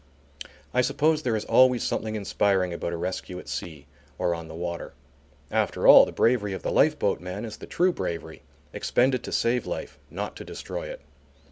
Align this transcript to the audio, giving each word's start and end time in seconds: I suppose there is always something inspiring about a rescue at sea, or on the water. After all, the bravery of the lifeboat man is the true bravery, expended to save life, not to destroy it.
I 0.73 0.81
suppose 0.81 1.21
there 1.21 1.35
is 1.35 1.45
always 1.45 1.83
something 1.83 2.15
inspiring 2.15 2.73
about 2.73 2.91
a 2.91 2.97
rescue 2.97 3.37
at 3.37 3.47
sea, 3.47 3.85
or 4.17 4.33
on 4.33 4.47
the 4.47 4.55
water. 4.55 4.93
After 5.51 5.85
all, 5.85 6.07
the 6.07 6.11
bravery 6.11 6.53
of 6.53 6.63
the 6.63 6.71
lifeboat 6.71 7.19
man 7.19 7.45
is 7.45 7.57
the 7.57 7.67
true 7.67 7.93
bravery, 7.93 8.41
expended 8.73 9.23
to 9.23 9.31
save 9.31 9.67
life, 9.67 9.99
not 10.09 10.35
to 10.37 10.43
destroy 10.43 10.87
it. 10.87 11.01